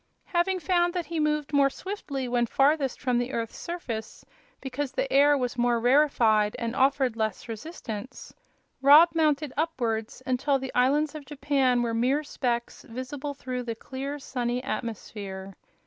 Having 0.25 0.61
found 0.61 0.95
that 0.95 1.05
he 1.05 1.19
moved 1.19 1.53
more 1.53 1.69
swiftly 1.69 2.27
when 2.27 2.47
farthest 2.47 2.99
from 2.99 3.19
the 3.19 3.31
earth's 3.33 3.55
surface, 3.55 4.25
because 4.59 4.91
the 4.93 5.13
air 5.13 5.37
was 5.37 5.59
more 5.59 5.79
rarefied 5.79 6.55
and 6.57 6.75
offered 6.75 7.15
less 7.15 7.47
resistance, 7.47 8.33
Rob 8.81 9.09
mounted 9.13 9.53
upwards 9.55 10.23
until 10.25 10.57
the 10.57 10.73
islands 10.73 11.13
of 11.13 11.23
Japan 11.23 11.83
were 11.83 11.93
mere 11.93 12.23
specks 12.23 12.81
visible 12.81 13.35
through 13.35 13.61
the 13.61 13.75
clear, 13.75 14.17
sunny 14.17 14.63
atmosphere. 14.63 15.53